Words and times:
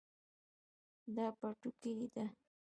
دا 1.15 1.27
پټوکۍ 1.39 1.93
ده 2.13 2.25